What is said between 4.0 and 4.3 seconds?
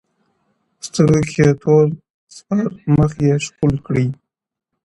ـ